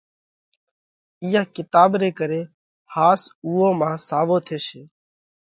[1.23, 2.41] اِيئا ڪِتاٻ ري ڪري
[2.93, 4.81] ۿاس اُوئون مانه ساوَو ٿيشي۔